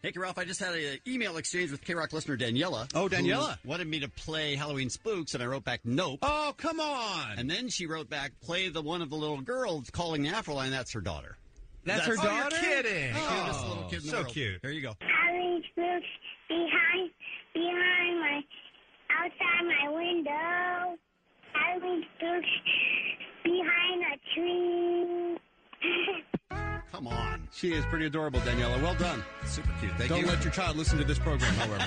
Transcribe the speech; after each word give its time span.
Hey, 0.00 0.12
Ralph, 0.14 0.38
I 0.38 0.44
just 0.44 0.60
had 0.60 0.74
an 0.74 0.98
email 1.08 1.38
exchange 1.38 1.72
with 1.72 1.82
KROQ 1.84 2.12
listener 2.12 2.36
Daniela. 2.36 2.88
Oh, 2.94 3.08
Daniela. 3.08 3.58
who 3.62 3.68
Wanted 3.68 3.88
me 3.88 3.98
to 4.00 4.08
play 4.08 4.54
Halloween 4.54 4.90
Spooks, 4.90 5.34
and 5.34 5.42
I 5.42 5.46
wrote 5.46 5.64
back, 5.64 5.80
nope. 5.84 6.20
Oh, 6.22 6.54
come 6.56 6.78
on. 6.78 7.36
And 7.36 7.50
then 7.50 7.68
she 7.68 7.86
wrote 7.86 8.08
back, 8.08 8.30
play 8.40 8.68
the 8.68 8.80
one 8.80 9.02
of 9.02 9.10
the 9.10 9.16
little 9.16 9.40
girls 9.40 9.90
calling 9.90 10.22
the 10.22 10.28
Afro 10.28 10.54
line. 10.54 10.70
That's 10.70 10.92
her 10.92 11.00
daughter. 11.00 11.36
That's, 11.84 12.06
her 12.06 12.14
oh, 12.16 12.22
daughter? 12.22 12.56
You're 12.62 12.82
kidding. 12.82 13.12
Oh, 13.16 13.28
Cutest 13.28 13.68
little 13.68 13.84
kid 13.84 13.98
in 13.98 14.02
the 14.04 14.10
so 14.10 14.16
world. 14.18 14.28
cute. 14.28 14.58
Here 14.62 14.70
you 14.70 14.82
go. 14.82 14.92
Halloween 15.00 15.64
spooks 15.72 16.06
behind 16.48 17.10
behind 17.54 18.20
my 18.20 18.40
outside 19.10 19.64
my 19.66 19.88
window. 19.90 20.96
Halloween 21.54 22.04
spooks 22.16 22.48
behind 23.42 24.04
a 24.04 24.18
tree. 24.34 25.38
Come 26.92 27.06
on. 27.06 27.48
She 27.52 27.72
is 27.74 27.84
pretty 27.86 28.06
adorable, 28.06 28.40
Daniela. 28.40 28.80
Well 28.82 28.94
done. 28.94 29.22
Super 29.46 29.70
cute. 29.80 29.92
Thank 29.98 30.08
Don't 30.10 30.20
you. 30.20 30.26
let 30.26 30.42
your 30.42 30.52
child 30.52 30.76
listen 30.76 30.98
to 30.98 31.04
this 31.04 31.18
program, 31.18 31.54
however. 31.54 31.84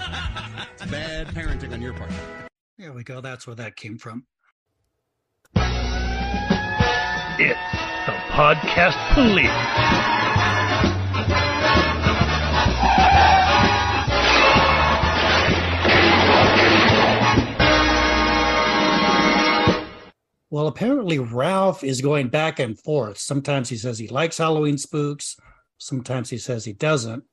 It's 0.74 0.90
bad 0.92 1.28
parenting 1.28 1.74
on 1.74 1.82
your 1.82 1.94
part. 1.94 2.12
There 2.78 2.94
we 2.94 3.04
go. 3.04 3.22
That's 3.22 3.46
where 3.46 3.56
that 3.56 3.76
came 3.76 3.98
from. 3.98 4.26
It's 7.40 7.60
the 8.06 8.14
Podcast 8.32 9.14
Police. 9.14 10.21
Well, 20.52 20.68
apparently 20.68 21.18
Ralph 21.18 21.82
is 21.84 22.02
going 22.02 22.28
back 22.28 22.60
and 22.60 22.78
forth. 22.78 23.18
Sometimes 23.18 23.70
he 23.70 23.78
says 23.78 23.98
he 23.98 24.10
likes 24.10 24.38
Halloween 24.38 24.78
spooks, 24.78 25.38
sometimes 25.78 26.30
he 26.30 26.38
says 26.38 26.66
he 26.66 26.74
doesn't. 26.74 27.24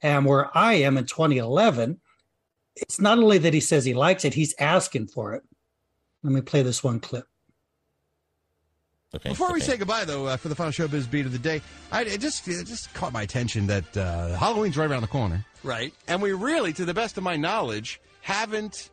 And 0.00 0.24
where 0.24 0.56
I 0.56 0.74
am 0.74 0.96
in 0.96 1.04
2011, 1.06 2.00
it's 2.76 3.00
not 3.00 3.18
only 3.18 3.38
that 3.38 3.52
he 3.52 3.60
says 3.60 3.84
he 3.84 3.94
likes 3.94 4.24
it, 4.24 4.34
he's 4.34 4.54
asking 4.58 5.08
for 5.08 5.34
it. 5.34 5.42
Let 6.22 6.32
me 6.32 6.40
play 6.40 6.62
this 6.62 6.82
one 6.82 7.00
clip. 7.00 7.26
Okay. 9.14 9.28
Before 9.30 9.52
we 9.52 9.60
say 9.60 9.76
goodbye, 9.76 10.04
though, 10.06 10.26
uh, 10.26 10.36
for 10.38 10.48
the 10.48 10.54
final 10.54 10.72
showbiz 10.72 11.10
beat 11.10 11.26
of 11.26 11.32
the 11.32 11.38
day, 11.38 11.60
I 11.90 12.02
it 12.04 12.20
just 12.20 12.48
it 12.48 12.66
just 12.66 12.94
caught 12.94 13.12
my 13.12 13.22
attention 13.22 13.66
that 13.66 13.94
uh, 13.96 14.36
Halloween's 14.38 14.76
right 14.78 14.88
around 14.90 15.02
the 15.02 15.08
corner, 15.08 15.44
Right. 15.62 15.92
and 16.08 16.22
we 16.22 16.32
really, 16.32 16.72
to 16.72 16.84
the 16.86 16.94
best 16.94 17.18
of 17.18 17.24
my 17.24 17.36
knowledge, 17.36 18.00
haven't 18.22 18.88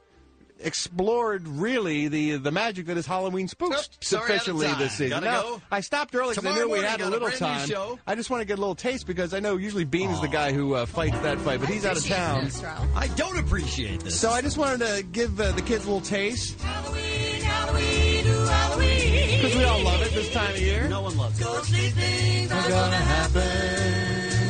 explored 0.62 1.48
really 1.48 2.08
the 2.08 2.38
the 2.38 2.52
magic 2.52 2.86
that 2.88 2.98
is 2.98 3.06
Halloween 3.06 3.48
spooks 3.48 3.70
Nope, 3.72 3.86
sorry, 4.02 4.22
out 4.24 4.24
of 4.24 4.28
sufficiently 4.36 4.68
time. 4.68 4.80
this 4.80 4.94
season. 4.94 5.24
Now, 5.24 5.42
go. 5.42 5.62
I 5.72 5.82
stopped 5.82 6.14
early 6.16 6.36
because 6.36 6.46
I 6.46 6.56
knew 6.56 6.70
we 6.70 6.80
had 6.80 6.96
a 7.00 7.04
got 7.04 7.08
a 7.08 7.10
little 7.12 7.30
time. 7.32 7.68
show. 7.68 8.00
I 8.08 8.16
just 8.16 8.30
want 8.30 8.42
to 8.42 8.46
get 8.46 8.58
a 8.58 8.62
little 8.62 8.76
taste 8.76 9.08
because 9.08 9.34
I 9.34 9.40
know 9.40 9.58
usually 9.58 9.86
Bean 9.86 10.10
is 10.10 10.22
the 10.22 10.28
guy 10.28 10.52
who 10.54 10.76
uh, 10.76 10.86
fights 10.86 11.18
that 11.20 11.40
fight, 11.40 11.60
but 11.60 11.70
he's 11.70 11.86
out 11.86 11.98
of 11.98 12.06
town. 12.06 12.50
I 12.96 13.08
don't 13.16 13.38
appreciate 13.40 14.02
this. 14.02 14.20
So 14.20 14.30
I 14.30 14.42
just 14.42 14.58
wanted 14.58 14.86
to 14.86 15.04
give 15.04 15.40
uh, 15.40 15.52
the 15.54 15.62
kids 15.62 15.86
a 15.86 15.92
little 15.92 16.02
taste 16.02 16.60
Halloween, 16.62 17.42
Halloween, 17.42 18.28
ooh, 18.28 18.46
Halloween. 18.46 19.38
because 19.42 19.56
we 19.58 19.64
all 19.64 19.82
love 19.84 20.02
it 20.02 20.12
this 20.12 20.32
time 20.34 20.52
of 20.54 20.60
year. 20.62 20.88
No 20.90 21.02
one 21.02 21.18
loves 21.18 21.40
it. 21.40 21.44
Ghostly 21.44 21.90
things 21.90 22.52
are 22.52 22.70
gonna 22.70 22.96
happen. 22.96 23.42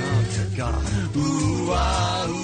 Oh, 0.01 0.25
dear 0.33 0.57
God. 0.57 0.83
Ooh, 1.16 1.67
ah, 1.72 2.28
ooh, 2.29 2.38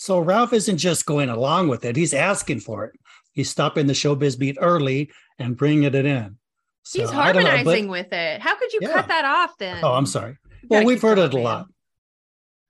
So 0.00 0.18
Ralph 0.18 0.54
isn't 0.54 0.78
just 0.78 1.04
going 1.04 1.28
along 1.28 1.68
with 1.68 1.84
it, 1.84 1.94
he's 1.94 2.14
asking 2.14 2.60
for 2.60 2.86
it. 2.86 2.98
He's 3.32 3.50
stopping 3.50 3.86
the 3.86 3.92
showbiz 3.92 4.38
beat 4.38 4.56
early 4.58 5.10
and 5.38 5.58
bringing 5.58 5.82
it 5.82 5.94
in. 5.94 6.38
So, 6.84 7.00
He's 7.02 7.10
don't 7.10 7.18
know, 7.18 7.32
but- 7.34 7.44
harmonizing 7.44 7.88
with 7.88 8.10
it. 8.10 8.40
How 8.40 8.54
could 8.58 8.72
you 8.72 8.78
Yeah. 8.80 8.94
cut 8.94 9.08
that 9.08 9.26
off 9.26 9.58
then? 9.58 9.80
Oh, 9.84 9.92
I'm 9.92 10.06
sorry. 10.06 10.38
Well, 10.70 10.86
we've 10.86 11.02
heard 11.02 11.18
it 11.18 11.34
a 11.34 11.38
lot. 11.38 11.66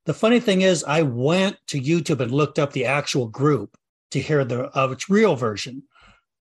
The 0.07 0.13
funny 0.13 0.41
thing 0.41 0.59
is, 0.59 0.83
I 0.83 1.03
went 1.03 1.55
to 1.67 1.79
YouTube 1.79 2.19
and 2.19 2.31
looked 2.33 2.59
up 2.59 2.73
the 2.73 2.83
actual 2.83 3.27
group 3.29 3.77
to 4.09 4.19
hear 4.19 4.43
the 4.43 4.65
uh, 4.65 4.71
of 4.73 4.91
its 4.91 5.09
real 5.09 5.37
version, 5.37 5.83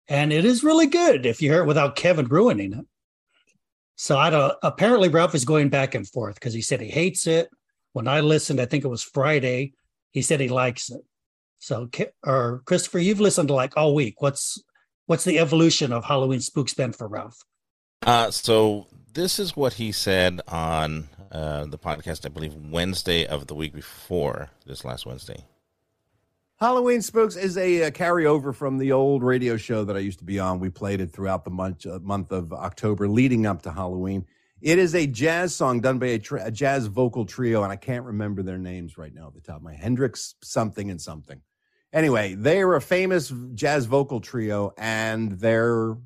and 0.09 0.33
it 0.33 0.45
is 0.45 0.65
really 0.65 0.89
good 0.89 1.25
if 1.25 1.41
you 1.41 1.53
hear 1.53 1.63
it 1.63 1.67
without 1.67 1.95
Kevin 1.95 2.27
ruining 2.27 2.73
it. 2.73 2.85
So 3.95 4.19
I 4.19 4.29
don't. 4.31 4.55
Apparently, 4.65 5.09
Ralph 5.09 5.37
is 5.37 5.45
going 5.45 5.69
back 5.69 5.95
and 5.95 6.09
forth 6.09 6.35
because 6.35 6.53
he 6.53 6.63
said 6.63 6.81
he 6.81 6.89
hates 6.89 7.29
it. 7.29 7.49
When 7.93 8.09
I 8.09 8.23
listened, 8.23 8.61
I 8.61 8.65
think 8.67 8.85
it 8.85 8.89
was 8.89 9.05
Friday. 9.05 9.75
He 10.11 10.23
said 10.23 10.41
he 10.41 10.49
likes 10.49 10.91
it. 10.91 11.03
So, 11.59 11.89
or 12.25 12.63
Christopher, 12.65 12.99
you've 12.99 13.21
listened 13.21 13.49
to 13.49 13.55
like 13.55 13.77
all 13.77 13.95
week. 13.95 14.23
What's 14.23 14.63
what's 15.07 15.25
the 15.25 15.39
evolution 15.39 15.93
of 15.93 16.05
Halloween 16.05 16.41
spooks 16.41 16.75
been 16.75 16.93
for 16.93 17.07
Ralph? 17.07 17.43
Uh, 18.03 18.31
so 18.31 18.87
this 19.13 19.39
is 19.39 19.57
what 19.57 19.75
he 19.75 19.93
said 19.93 20.41
on 20.49 21.09
uh, 21.31 21.67
the 21.67 21.79
podcast, 21.79 22.25
I 22.25 22.29
believe, 22.29 22.55
Wednesday 22.55 23.27
of 23.27 23.47
the 23.47 23.55
week 23.55 23.75
before 23.75 24.51
this 24.67 24.85
last 24.85 25.05
Wednesday. 25.07 25.45
Halloween 26.59 27.01
Spooks 27.01 27.37
is 27.37 27.57
a, 27.57 27.85
uh 27.85 27.91
carryover 27.91 28.55
from 28.55 28.77
the 28.77 28.93
old 28.93 29.23
radio 29.23 29.57
show 29.57 29.83
that 29.85 29.97
I 29.97 30.01
used 30.01 30.19
to 30.19 30.27
be 30.27 30.39
on. 30.39 30.61
We 30.61 30.69
played 30.69 31.01
it 31.01 31.11
throughout 31.11 31.45
the 31.45 31.51
month, 31.51 31.87
uh, 31.87 31.99
month 32.01 32.33
of 32.33 32.53
October 32.53 33.09
leading 33.09 33.47
up 33.47 33.63
to 33.63 33.73
Halloween. 33.73 34.27
It 34.61 34.79
is 34.79 34.95
a 34.95 35.07
jazz 35.07 35.55
song 35.55 35.81
done 35.81 35.99
by 35.99 36.07
a, 36.09 36.21
a 36.41 36.51
jazz 36.51 36.87
vocal 36.87 37.25
trio, 37.25 37.63
and 37.63 37.73
I 37.73 37.77
can't 37.77 38.05
remember 38.05 38.43
their 38.43 38.59
names 38.59 38.99
right 38.99 39.13
now 39.15 39.29
at 39.29 39.35
the 39.35 39.41
top 39.41 39.57
of 39.57 39.63
my 39.63 39.75
Hendricks 39.75 40.35
something 40.43 40.91
and 40.91 41.01
something. 41.01 41.41
Anyway, 41.93 42.35
they 42.35 42.61
are 42.61 42.75
a 42.75 42.81
famous 42.81 43.33
jazz 43.55 43.87
vocal 43.87 44.21
trio, 44.21 44.73
and 44.77 45.33
their 45.33 45.97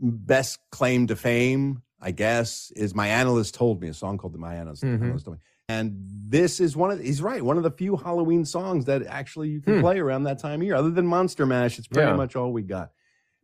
best 0.00 0.58
claim 0.70 1.06
to 1.06 1.16
fame, 1.16 1.82
I 2.00 2.10
guess, 2.10 2.72
is 2.74 2.94
"My 2.94 3.08
Analyst 3.08 3.54
Told 3.54 3.80
Me," 3.80 3.88
a 3.88 3.94
song 3.94 4.18
called 4.18 4.34
"The 4.34 4.38
My 4.38 4.54
Analyst, 4.56 4.82
Mhm. 4.82 5.02
Analyst 5.02 5.26
Told 5.26 5.36
Me." 5.36 5.42
And 5.68 5.96
this 6.28 6.60
is 6.60 6.76
one 6.76 6.90
of 6.92 7.00
he's 7.00 7.20
right, 7.22 7.42
one 7.42 7.56
of 7.56 7.62
the 7.62 7.70
few 7.70 7.96
Halloween 7.96 8.44
songs 8.44 8.84
that 8.86 9.04
actually 9.06 9.48
you 9.50 9.60
can 9.60 9.74
Hmm. 9.74 9.80
play 9.80 9.98
around 9.98 10.24
that 10.24 10.38
time 10.38 10.60
of 10.60 10.66
year. 10.66 10.74
Other 10.76 10.90
than 10.90 11.06
Monster 11.06 11.44
Mash, 11.46 11.78
it's 11.78 11.88
pretty 11.88 12.08
Yeah. 12.10 12.16
much 12.16 12.36
all 12.36 12.52
we 12.52 12.62
got. 12.62 12.92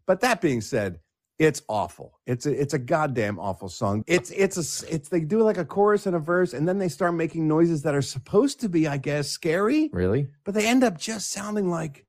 But 0.07 0.21
that 0.21 0.41
being 0.41 0.61
said, 0.61 1.01
it's 1.39 1.63
awful. 1.69 2.19
It's 2.27 2.47
a 2.47 2.53
it's 2.61 2.75
a 2.75 2.79
goddamn 2.79 3.39
awful 3.39 3.69
song. 3.69 4.05
It's 4.07 4.31
it's 4.31 4.57
a 4.57 4.95
it's 4.95 5.09
they 5.09 5.21
do 5.21 5.43
like 5.43 5.59
a 5.59 5.65
chorus 5.65 6.07
and 6.07 6.15
a 6.15 6.19
verse, 6.19 6.53
and 6.53 6.69
then 6.69 6.79
they 6.79 6.89
start 6.89 7.15
making 7.15 7.49
noises 7.49 7.83
that 7.83 7.95
are 7.95 8.03
supposed 8.03 8.61
to 8.61 8.69
be, 8.69 8.87
I 8.87 8.97
guess, 8.99 9.29
scary, 9.29 9.91
Really? 9.93 10.29
but 10.45 10.55
they 10.55 10.67
end 10.67 10.85
up 10.85 10.99
just 10.99 11.31
sounding 11.31 11.69
like 11.71 12.07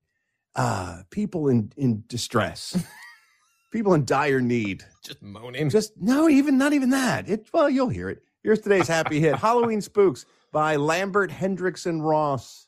uh 0.55 1.01
people 1.09 1.47
in 1.47 1.71
in 1.77 2.03
distress, 2.07 2.77
people 3.71 3.93
in 3.93 4.05
dire 4.05 4.41
need. 4.41 4.83
Just 5.03 5.21
moaning. 5.21 5.69
Just 5.69 5.93
no, 5.97 6.29
even 6.29 6.57
not 6.57 6.73
even 6.73 6.91
that. 6.91 7.27
It 7.29 7.47
well, 7.53 7.69
you'll 7.69 7.89
hear 7.89 8.09
it. 8.09 8.21
Here's 8.43 8.59
today's 8.59 8.87
happy 8.87 9.19
hit: 9.19 9.35
Halloween 9.47 9.81
Spooks 9.81 10.25
by 10.51 10.75
Lambert 10.75 11.31
Hendricks 11.31 11.85
and 11.85 12.05
Ross. 12.05 12.67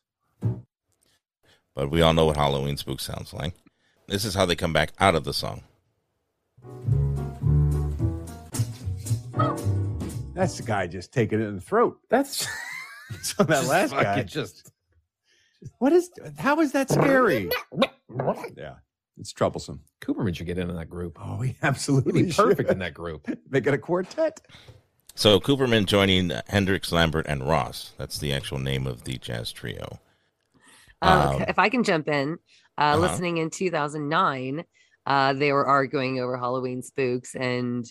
But 1.75 1.91
we 1.91 2.01
all 2.01 2.13
know 2.13 2.25
what 2.25 2.37
Halloween 2.37 2.77
spook 2.77 3.01
sounds 3.01 3.33
like. 3.33 3.53
This 4.07 4.23
is 4.23 4.33
how 4.33 4.45
they 4.45 4.55
come 4.55 4.71
back 4.73 4.93
out 4.99 5.13
of 5.13 5.25
the 5.25 5.33
song. 5.33 5.63
That's 10.33 10.57
the 10.57 10.63
guy 10.63 10.87
just 10.87 11.13
taking 11.13 11.39
it 11.39 11.45
in 11.45 11.55
the 11.55 11.61
throat. 11.61 11.97
That's 12.09 12.47
So 13.21 13.43
that 13.43 13.57
just 13.57 13.69
last 13.69 13.89
fucking 13.91 14.03
guy. 14.03 14.23
just 14.23 14.71
What 15.79 15.93
is? 15.93 16.09
How 16.37 16.59
is 16.59 16.71
that 16.73 16.89
scary? 16.89 17.49
yeah, 18.57 18.75
it's 19.17 19.31
troublesome. 19.31 19.81
Cooperman 20.01 20.35
should 20.35 20.47
get 20.47 20.57
in 20.57 20.69
on 20.69 20.75
that 20.75 20.89
group. 20.89 21.17
Oh, 21.21 21.39
he 21.39 21.49
He'd 21.49 21.57
absolutely 21.63 22.23
be 22.23 22.31
perfect 22.33 22.67
should. 22.67 22.73
in 22.73 22.79
that 22.79 22.93
group. 22.93 23.27
They 23.49 23.61
got 23.61 23.73
a 23.73 23.77
quartet. 23.77 24.41
So 25.13 25.39
Cooperman 25.39 25.85
joining 25.85 26.31
Hendricks, 26.47 26.91
Lambert, 26.91 27.25
and 27.27 27.47
Ross. 27.47 27.93
That's 27.97 28.17
the 28.17 28.33
actual 28.33 28.59
name 28.59 28.85
of 28.85 29.05
the 29.05 29.17
jazz 29.17 29.51
trio. 29.51 29.99
Um, 31.01 31.35
Um, 31.35 31.41
if 31.47 31.57
I 31.57 31.69
can 31.69 31.83
jump 31.83 32.09
in, 32.09 32.39
uh, 32.77 32.81
uh-huh. 32.81 32.97
listening 32.97 33.37
in 33.37 33.49
2009, 33.49 34.65
uh, 35.05 35.33
they 35.33 35.51
were 35.51 35.65
arguing 35.65 36.19
over 36.19 36.37
Halloween 36.37 36.81
spooks, 36.81 37.35
and 37.35 37.85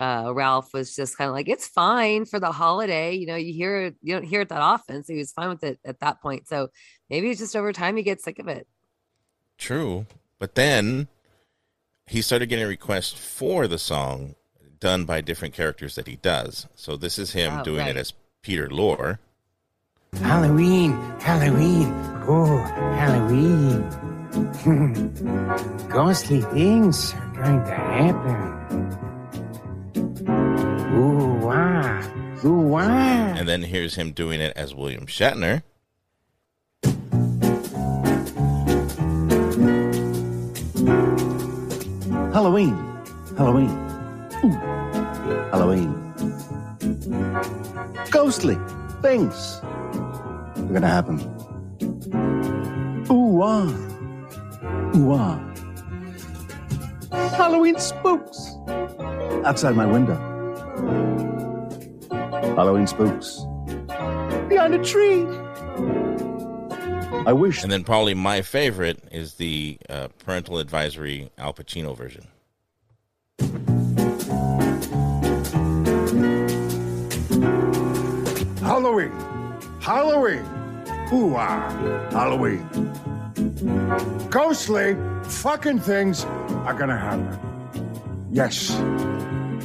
uh, 0.00 0.32
Ralph 0.34 0.72
was 0.74 0.94
just 0.94 1.16
kind 1.16 1.28
of 1.28 1.34
like, 1.34 1.48
"It's 1.48 1.66
fine 1.66 2.24
for 2.24 2.40
the 2.40 2.52
holiday." 2.52 3.14
You 3.14 3.26
know, 3.26 3.36
you 3.36 3.52
hear 3.52 3.82
it, 3.82 3.96
you 4.02 4.14
don't 4.14 4.24
hear 4.24 4.42
it 4.42 4.48
that 4.48 4.60
often, 4.60 5.04
so 5.04 5.12
he 5.12 5.18
was 5.18 5.32
fine 5.32 5.48
with 5.48 5.64
it 5.64 5.78
at 5.84 6.00
that 6.00 6.20
point. 6.20 6.48
So 6.48 6.68
maybe 7.10 7.30
it's 7.30 7.40
just 7.40 7.56
over 7.56 7.72
time 7.72 7.96
you 7.96 8.02
get 8.02 8.20
sick 8.22 8.38
of 8.38 8.48
it. 8.48 8.66
True. 9.58 10.06
But 10.38 10.54
then 10.56 11.08
he 12.06 12.20
started 12.22 12.46
getting 12.48 12.66
requests 12.66 13.12
for 13.12 13.66
the 13.66 13.78
song 13.78 14.34
done 14.80 15.04
by 15.04 15.20
different 15.20 15.54
characters 15.54 15.94
that 15.94 16.06
he 16.06 16.16
does. 16.16 16.66
So 16.74 16.96
this 16.96 17.18
is 17.18 17.32
him 17.32 17.60
Oh, 17.60 17.64
doing 17.64 17.86
right. 17.86 17.96
it 17.96 17.98
as 17.98 18.12
Peter 18.42 18.68
Lorre. 18.68 19.18
Halloween, 20.20 20.92
Halloween, 21.20 21.92
oh, 22.28 22.56
Halloween. 22.96 23.88
Ghostly 25.88 26.40
things 26.40 27.14
are 27.14 27.32
going 27.34 27.64
to 27.64 27.74
happen. 27.74 28.50
Ooh, 30.94 31.34
wah, 31.44 32.02
ooh, 32.44 32.68
wah. 32.68 32.80
And 32.80 33.48
then 33.48 33.62
here's 33.62 33.94
him 33.94 34.12
doing 34.12 34.40
it 34.40 34.56
as 34.56 34.74
William 34.74 35.06
Shatner. 35.06 35.62
Halloween. 42.34 42.74
Halloween. 43.36 43.70
Ooh. 44.44 44.50
Halloween. 45.50 45.94
Ghostly 48.10 48.58
things 49.02 49.60
are 49.62 49.83
gonna 50.74 50.88
happen. 50.88 51.20
Ooh 53.10 53.40
ah. 53.42 53.70
Ooh 54.96 55.12
ah. 55.12 55.40
Halloween 57.36 57.78
spooks 57.78 58.56
outside 59.44 59.76
my 59.76 59.86
window. 59.86 60.16
Halloween 62.56 62.86
spooks 62.86 63.44
behind 64.48 64.74
a 64.74 64.82
tree. 64.82 65.26
I 67.26 67.32
wish 67.32 67.62
And 67.62 67.72
then 67.72 67.84
probably 67.84 68.14
my 68.14 68.42
favorite 68.42 68.98
is 69.10 69.34
the 69.34 69.78
uh, 69.88 70.08
parental 70.18 70.58
advisory 70.58 71.30
Al 71.38 71.54
Pacino 71.54 71.96
version. 71.96 72.26
Halloween. 78.60 79.12
Halloween. 79.80 80.63
Ooh 81.12 81.34
ah. 81.36 81.68
Halloween. 82.10 82.66
Ghostly 84.30 84.96
fucking 85.24 85.80
things 85.80 86.24
are 86.64 86.74
gonna 86.74 86.98
happen. 86.98 87.38
Yes. 88.30 88.74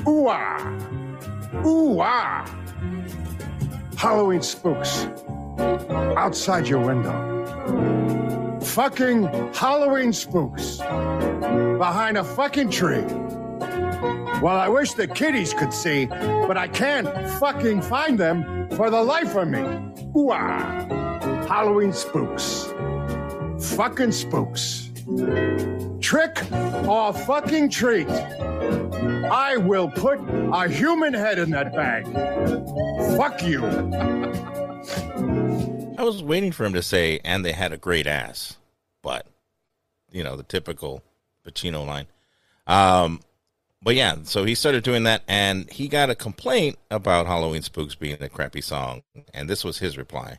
Ooh 0.07 0.27
ah. 0.27 1.65
Ooh 1.65 2.00
ah. 2.01 2.45
Halloween 3.97 4.41
spooks 4.41 5.07
outside 6.18 6.68
your 6.68 6.86
window. 6.86 8.59
Fucking 8.62 9.24
Halloween 9.53 10.13
spooks 10.13 10.77
behind 10.77 12.18
a 12.18 12.24
fucking 12.24 12.69
tree. 12.69 13.06
Well, 14.41 14.57
I 14.57 14.69
wish 14.69 14.94
the 14.94 15.07
kiddies 15.07 15.53
could 15.53 15.74
see, 15.74 16.06
but 16.06 16.57
I 16.57 16.68
can't 16.68 17.07
fucking 17.39 17.81
find 17.81 18.18
them 18.18 18.69
for 18.71 18.89
the 18.89 19.01
life 19.01 19.36
of 19.36 19.47
me. 19.47 19.59
Ooh 20.15 20.31
ah. 20.31 20.99
Halloween 21.50 21.92
spooks. 21.94 22.72
Fucking 23.75 24.12
spooks. 24.12 24.92
Trick 26.00 26.38
or 26.88 27.12
fucking 27.12 27.72
treat. 27.72 28.07
I 28.07 29.57
will 29.57 29.90
put 29.90 30.19
a 30.19 30.69
human 30.69 31.16
head 31.16 31.40
in 31.40 31.50
that 31.50 31.74
bag. 31.74 32.06
Fuck 33.18 33.42
you. 33.42 33.66
I 35.98 36.04
was 36.04 36.22
waiting 36.22 36.51
for 36.51 36.66
him 36.66 36.74
to 36.74 36.84
say, 36.84 37.19
and 37.25 37.44
they 37.44 37.54
had 37.54 37.74
a 37.74 37.78
great 37.78 38.06
ass. 38.06 38.57
But, 39.01 39.25
you 40.12 40.24
know, 40.24 40.36
the 40.36 40.44
typical 40.44 41.01
Pacino 41.44 41.84
line. 41.84 42.06
Um, 42.68 43.22
but 43.81 43.96
yeah, 43.96 44.18
so 44.22 44.44
he 44.44 44.54
started 44.54 44.84
doing 44.84 45.01
that, 45.06 45.24
and 45.28 45.68
he 45.72 45.88
got 45.88 46.12
a 46.12 46.16
complaint 46.16 46.78
about 46.92 47.25
Halloween 47.25 47.63
Spooks 47.63 47.96
being 47.96 48.22
a 48.22 48.30
crappy 48.30 48.62
song. 48.62 49.01
And 49.34 49.50
this 49.50 49.63
was 49.63 49.80
his 49.80 49.98
reply. 49.98 50.38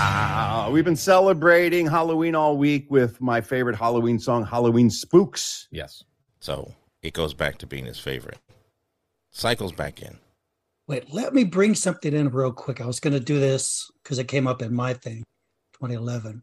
Ah, 0.00 0.68
we've 0.70 0.84
been 0.84 0.94
celebrating 0.94 1.84
Halloween 1.84 2.36
all 2.36 2.56
week 2.56 2.86
with 2.88 3.20
my 3.20 3.40
favorite 3.40 3.74
Halloween 3.74 4.16
song, 4.20 4.46
Halloween 4.46 4.90
Spooks. 4.90 5.66
Yes. 5.72 6.04
So 6.38 6.72
it 7.02 7.14
goes 7.14 7.34
back 7.34 7.58
to 7.58 7.66
being 7.66 7.84
his 7.84 7.98
favorite. 7.98 8.38
Cycles 9.32 9.72
back 9.72 10.00
in. 10.00 10.16
Wait, 10.86 11.12
let 11.12 11.34
me 11.34 11.42
bring 11.42 11.74
something 11.74 12.14
in 12.14 12.28
real 12.28 12.52
quick. 12.52 12.80
I 12.80 12.86
was 12.86 13.00
going 13.00 13.12
to 13.14 13.18
do 13.18 13.40
this 13.40 13.90
because 14.04 14.20
it 14.20 14.28
came 14.28 14.46
up 14.46 14.62
in 14.62 14.72
my 14.72 14.94
thing, 14.94 15.24
2011. 15.74 16.42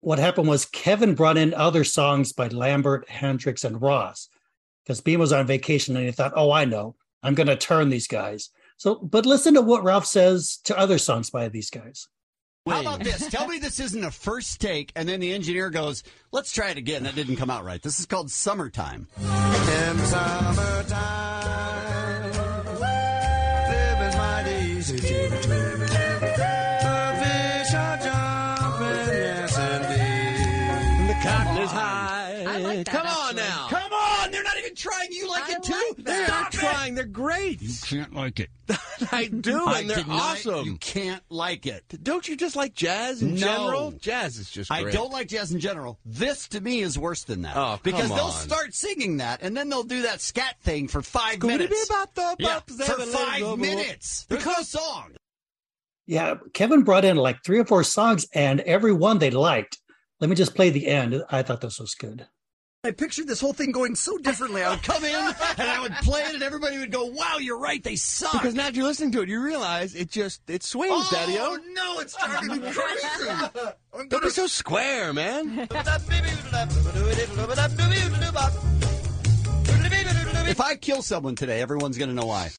What 0.00 0.20
happened 0.20 0.46
was 0.46 0.64
Kevin 0.66 1.16
brought 1.16 1.36
in 1.36 1.54
other 1.54 1.82
songs 1.82 2.32
by 2.32 2.46
Lambert, 2.46 3.08
Hendricks, 3.08 3.64
and 3.64 3.82
Ross 3.82 4.28
because 4.84 5.00
Bean 5.00 5.18
was 5.18 5.32
on 5.32 5.44
vacation 5.44 5.96
and 5.96 6.06
he 6.06 6.12
thought, 6.12 6.34
oh, 6.36 6.52
I 6.52 6.66
know, 6.66 6.94
I'm 7.24 7.34
going 7.34 7.48
to 7.48 7.56
turn 7.56 7.88
these 7.88 8.06
guys. 8.06 8.50
So, 8.76 8.94
but 8.94 9.26
listen 9.26 9.54
to 9.54 9.60
what 9.60 9.82
Ralph 9.82 10.06
says 10.06 10.58
to 10.64 10.78
other 10.78 10.98
songs 10.98 11.30
by 11.30 11.48
these 11.48 11.70
guys. 11.70 12.06
How 12.66 12.80
about 12.80 13.04
this? 13.04 13.26
Tell 13.30 13.46
me 13.46 13.58
this 13.58 13.78
isn't 13.78 14.02
a 14.02 14.10
first 14.10 14.58
take, 14.58 14.90
and 14.96 15.06
then 15.06 15.20
the 15.20 15.34
engineer 15.34 15.68
goes, 15.68 16.02
"Let's 16.32 16.50
try 16.50 16.70
it 16.70 16.78
again." 16.78 17.02
That 17.02 17.14
didn't 17.14 17.36
come 17.36 17.50
out 17.50 17.62
right. 17.62 17.82
This 17.82 18.00
is 18.00 18.06
called 18.06 18.30
"Summertime." 18.30 19.06
In 19.20 19.98
summertime, 19.98 20.94
living's 22.80 24.16
mighty 24.16 24.54
easy 24.78 24.96
to 24.96 25.28
do. 25.28 25.38
The 25.76 27.16
fish 27.20 27.74
are 27.74 27.98
jumping, 27.98 29.12
yes 29.12 29.58
indeed. 29.58 31.08
The 31.10 31.16
cotton 31.22 31.58
is 31.62 31.70
high. 31.70 32.44
I 32.48 32.58
like 32.60 32.86
that, 32.86 32.92
Come 32.92 33.06
on 33.06 33.38
actually. 33.38 33.42
now. 33.42 33.66
Come 33.68 33.92
on, 33.92 34.30
they're 34.30 34.42
not 34.42 34.56
even 34.56 34.73
trying. 34.92 35.08
You 35.12 35.28
like 35.28 35.48
it 35.50 35.62
too? 35.62 35.94
They're 35.98 36.26
Stop 36.26 36.40
not 36.44 36.54
it. 36.54 36.58
trying. 36.58 36.94
They're 36.94 37.04
great. 37.04 37.60
You 37.62 37.72
can't 37.82 38.14
like 38.14 38.40
it. 38.40 38.50
I 39.12 39.26
do, 39.26 39.64
I 39.66 39.80
and 39.80 39.90
they're 39.90 40.02
deny 40.04 40.14
awesome. 40.16 40.64
You 40.64 40.76
can't 40.76 41.22
like 41.28 41.66
it. 41.66 41.84
Don't 42.02 42.26
you 42.26 42.36
just 42.36 42.56
like 42.56 42.74
jazz 42.74 43.20
in 43.22 43.34
No. 43.34 43.36
general? 43.40 43.90
Jazz 43.92 44.38
is 44.38 44.50
just 44.50 44.70
I 44.72 44.84
don't 44.90 45.12
like 45.12 45.28
jazz 45.28 45.52
in 45.52 45.60
general. 45.60 45.98
This 46.04 46.48
to 46.48 46.60
me 46.60 46.80
is 46.80 46.98
worse 46.98 47.24
than 47.24 47.42
that. 47.42 47.56
Oh, 47.56 47.78
because 47.82 48.08
come 48.08 48.16
they'll 48.16 48.30
start 48.30 48.74
singing 48.74 49.18
that, 49.18 49.42
and 49.42 49.56
then 49.56 49.68
they'll 49.68 49.82
do 49.82 50.02
that 50.02 50.20
scat 50.20 50.56
thing 50.62 50.88
for 50.88 51.02
five 51.02 51.36
Scooby-Doo 51.36 51.46
minutes. 51.46 51.88
bop 51.88 52.14
the 52.14 52.36
Yeah, 52.38 52.46
bop, 52.54 52.68
for 52.68 52.74
seven 52.84 53.08
five 53.08 53.40
little 53.40 53.56
minutes. 53.56 54.24
There's 54.28 54.46
no 54.46 54.62
song. 54.62 55.12
Yeah, 56.06 56.34
Kevin 56.52 56.82
brought 56.82 57.04
in 57.04 57.16
like 57.16 57.42
three 57.44 57.58
or 57.58 57.64
four 57.64 57.82
songs, 57.84 58.26
and 58.34 58.60
every 58.60 58.92
one 58.92 59.18
they 59.18 59.30
liked. 59.30 59.78
Let 60.20 60.30
me 60.30 60.36
just 60.36 60.54
play 60.54 60.70
the 60.70 60.86
end. 60.86 61.22
I 61.30 61.42
thought 61.42 61.60
this 61.60 61.80
was 61.80 61.94
good. 61.94 62.26
I 62.84 62.90
pictured 62.90 63.26
this 63.26 63.40
whole 63.40 63.54
thing 63.54 63.72
going 63.72 63.94
so 63.94 64.18
differently. 64.18 64.62
I 64.62 64.68
would 64.70 64.82
come 64.82 65.02
in 65.04 65.14
and 65.14 65.70
I 65.70 65.80
would 65.80 65.94
play 66.02 66.20
it, 66.20 66.34
and 66.34 66.42
everybody 66.42 66.76
would 66.76 66.92
go, 66.92 67.06
"Wow, 67.06 67.38
you're 67.38 67.58
right. 67.58 67.82
They 67.82 67.96
suck." 67.96 68.32
Because 68.32 68.52
now 68.54 68.64
that 68.64 68.74
you're 68.74 68.84
listening 68.84 69.10
to 69.12 69.22
it, 69.22 69.30
you 69.30 69.40
realize 69.40 69.94
it 69.94 70.10
just 70.10 70.42
it 70.50 70.62
swings, 70.62 70.92
oh 70.94 71.08
Daddy-O. 71.10 71.56
no, 71.72 72.00
it's 72.00 72.14
driving 72.14 72.60
me 72.60 72.70
crazy. 72.70 73.30
I'm 73.94 74.08
Don't 74.08 74.22
be 74.22 74.28
so 74.28 74.46
square, 74.46 75.14
man. 75.14 75.66
If 80.46 80.60
I 80.60 80.76
kill 80.76 81.00
someone 81.00 81.36
today, 81.36 81.62
everyone's 81.62 81.96
going 81.96 82.10
to 82.10 82.14
know 82.14 82.26
why. 82.26 82.50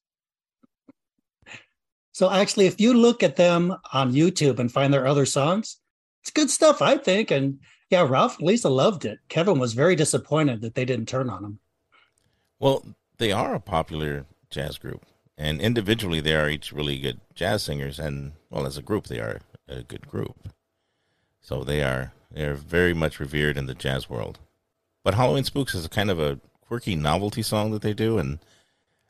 So 2.13 2.31
actually, 2.31 2.65
if 2.65 2.81
you 2.81 2.93
look 2.95 3.21
at 3.21 3.35
them 3.35 3.75
on 3.93 4.13
YouTube 4.13 4.57
and 4.57 4.71
find 4.71 4.91
their 4.91 5.05
other 5.05 5.27
songs, 5.27 5.77
it's 6.23 6.31
good 6.31 6.49
stuff, 6.49 6.81
I 6.81 6.97
think. 6.97 7.29
And 7.29 7.59
yeah, 7.95 8.05
Ralph 8.09 8.39
and 8.39 8.47
Lisa 8.47 8.67
loved 8.69 9.05
it. 9.05 9.19
Kevin 9.29 9.57
was 9.57 9.71
very 9.73 9.95
disappointed 9.95 10.59
that 10.61 10.75
they 10.75 10.83
didn't 10.83 11.07
turn 11.07 11.29
on 11.29 11.45
him. 11.45 11.59
Well, 12.59 12.83
they 13.19 13.31
are 13.31 13.55
a 13.55 13.59
popular 13.61 14.25
jazz 14.49 14.77
group, 14.77 15.05
and 15.37 15.61
individually 15.61 16.19
they 16.19 16.35
are 16.35 16.49
each 16.49 16.73
really 16.73 16.99
good 16.99 17.21
jazz 17.33 17.63
singers, 17.63 17.97
and 17.97 18.33
well, 18.49 18.65
as 18.65 18.77
a 18.77 18.81
group, 18.81 19.07
they 19.07 19.19
are 19.19 19.39
a 19.69 19.83
good 19.83 20.07
group. 20.07 20.49
So 21.39 21.63
they 21.63 21.83
are 21.83 22.11
they 22.31 22.43
are 22.43 22.55
very 22.55 22.93
much 22.93 23.19
revered 23.21 23.55
in 23.57 23.65
the 23.65 23.75
jazz 23.75 24.09
world. 24.09 24.39
But 25.05 25.13
Halloween 25.13 25.45
Spooks 25.45 25.73
is 25.73 25.85
a 25.85 25.89
kind 25.89 26.11
of 26.11 26.19
a 26.19 26.39
quirky 26.59 26.95
novelty 26.97 27.43
song 27.43 27.71
that 27.71 27.81
they 27.81 27.93
do, 27.93 28.17
and 28.17 28.39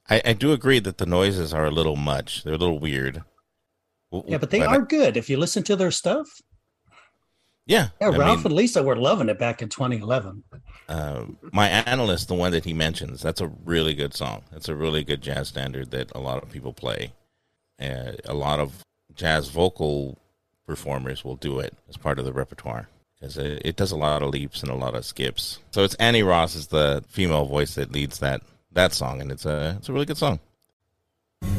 I, 0.08 0.22
I 0.24 0.34
do 0.34 0.52
agree 0.52 0.78
that 0.80 1.00
the 1.00 1.08
noises 1.08 1.56
are 1.56 1.66
a 1.66 1.72
little 1.72 1.96
much. 1.96 2.44
They're 2.44 2.54
a 2.54 2.58
little 2.58 2.80
weird. 2.80 3.24
Yeah, 4.28 4.38
but 4.38 4.52
they 4.52 4.62
I- 4.62 4.76
are 4.76 4.82
good 4.82 5.18
if 5.18 5.28
you 5.28 5.38
listen 5.38 5.64
to 5.64 5.76
their 5.76 5.92
stuff. 5.92 6.40
Yeah, 7.68 7.90
Yeah, 8.00 8.10
I 8.10 8.18
Ralph 8.18 8.38
mean- 8.40 8.46
and 8.48 8.56
Lisa 8.56 8.84
were 8.84 8.96
loving 8.96 9.30
it 9.30 9.40
back 9.40 9.62
in 9.62 9.70
2011. 9.70 10.44
uh, 10.88 11.26
my 11.52 11.68
analyst, 11.68 12.28
the 12.28 12.36
one 12.36 12.52
that 12.52 12.64
he 12.66 12.74
mentions, 12.74 13.22
that's 13.22 13.42
a 13.42 13.48
really 13.66 13.94
good 13.96 14.14
song. 14.14 14.44
That's 14.52 14.70
a 14.70 14.76
really 14.76 15.04
good 15.04 15.22
jazz 15.22 15.48
standard 15.48 15.92
that 15.92 16.12
a 16.14 16.20
lot 16.20 16.44
of 16.44 16.52
people 16.52 16.74
play. 16.74 17.14
Uh, 17.82 18.14
a 18.26 18.34
lot 18.34 18.60
of 18.60 18.84
jazz 19.16 19.50
vocal 19.50 20.18
performers 20.68 21.24
will 21.26 21.36
do 21.36 21.60
it 21.60 21.74
as 21.90 21.98
part 21.98 22.20
of 22.20 22.26
the 22.26 22.34
repertoire 22.34 22.88
because 23.20 23.38
it, 23.38 23.62
it 23.66 23.76
does 23.76 23.92
a 23.92 23.98
lot 23.98 24.22
of 24.22 24.30
leaps 24.30 24.62
and 24.62 24.72
a 24.72 24.76
lot 24.76 24.96
of 24.96 25.04
skips. 25.06 25.60
So 25.72 25.84
it's 25.84 25.96
Annie 25.96 26.24
Ross 26.24 26.56
is 26.56 26.68
the 26.68 27.04
female 27.08 27.46
voice 27.46 27.76
that 27.76 27.92
leads 27.92 28.20
that 28.20 28.42
that 28.72 28.94
song, 28.94 29.22
and 29.22 29.32
it's 29.32 29.46
a 29.46 29.76
it's 29.80 29.90
a 29.90 29.94
really 29.94 30.06
good 30.06 30.18
song. 30.18 30.40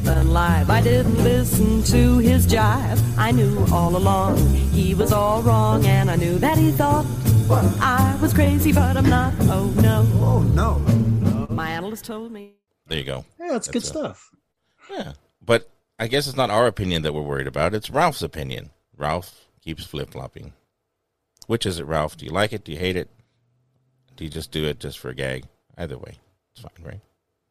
And 0.07 0.33
live. 0.33 0.71
I 0.71 0.81
didn't 0.83 1.23
listen 1.23 1.83
to 1.85 2.19
his 2.19 2.47
jive. 2.47 3.01
I 3.19 3.31
knew 3.33 3.65
all 3.73 3.97
along 3.97 4.39
he 4.55 4.95
was 4.95 5.13
all 5.13 5.43
wrong, 5.43 5.85
and 5.87 6.11
I 6.11 6.17
knew 6.17 6.39
that 6.39 6.59
he 6.59 6.71
thought 6.71 7.07
I 7.51 8.19
was 8.21 8.33
crazy, 8.35 8.73
but 8.73 8.97
I'm 8.97 9.09
not. 9.09 9.33
Oh 9.43 9.67
no. 9.81 10.07
Oh 10.21 10.43
no. 10.43 10.79
My 11.49 11.71
analyst 11.71 12.05
told 12.05 12.33
me. 12.33 12.55
There 12.87 12.99
you 12.99 13.05
go. 13.05 13.25
Yeah, 13.39 13.49
that's 13.53 13.69
good 13.69 13.83
a- 13.83 13.87
stuff. 13.87 14.31
Yeah, 14.91 15.13
but 15.45 15.71
I 15.99 16.07
guess 16.07 16.27
it's 16.27 16.37
not 16.37 16.51
our 16.51 16.67
opinion 16.67 17.03
that 17.03 17.13
we're 17.15 17.23
worried 17.23 17.47
about. 17.49 17.75
It's 17.75 17.91
Ralph's 17.91 18.23
opinion. 18.23 18.71
Ralph 18.97 19.47
keeps 19.61 19.85
flip 19.85 20.11
flopping. 20.11 20.53
Which 21.47 21.67
is 21.67 21.79
it, 21.79 21.87
Ralph? 21.87 22.17
Do 22.17 22.25
you 22.25 22.33
like 22.33 22.53
it? 22.53 22.65
Do 22.65 22.73
you 22.73 22.79
hate 22.79 22.97
it? 22.97 23.09
Do 24.17 24.25
you 24.25 24.31
just 24.31 24.51
do 24.51 24.65
it 24.65 24.79
just 24.81 24.99
for 24.99 25.09
a 25.11 25.15
gag? 25.15 25.45
Either 25.79 25.99
way, 25.99 26.19
it's 26.53 26.63
fine, 26.63 26.85
right? 26.85 27.01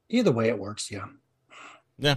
Either 0.10 0.32
way, 0.32 0.48
it 0.50 0.58
works. 0.60 0.92
Yeah. 0.92 1.06
Yeah. 1.98 2.16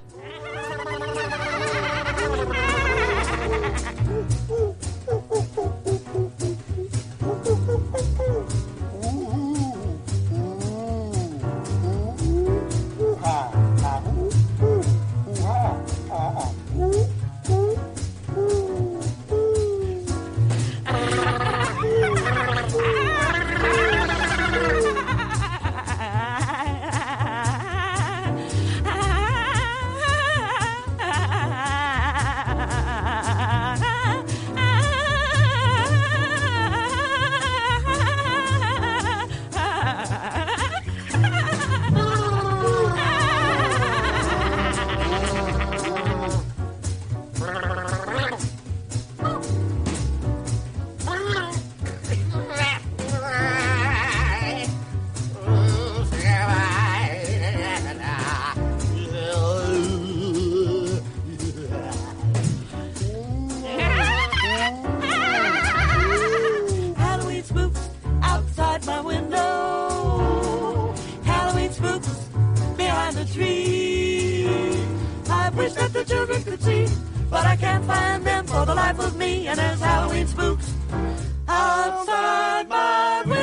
I 75.48 75.50
wish 75.52 75.72
that 75.72 75.94
the 75.94 76.04
children 76.04 76.42
could 76.42 76.62
see, 76.62 76.86
but 77.30 77.46
I 77.46 77.56
can't 77.56 77.82
find 77.86 78.22
them 78.22 78.46
for 78.46 78.66
the 78.66 78.74
life 78.74 78.98
of 78.98 79.16
me. 79.16 79.46
And 79.48 79.58
there's 79.58 79.80
Halloween 79.80 80.26
spooks 80.26 80.74
outside 81.48 82.68
my 82.68 83.22
window. 83.24 83.37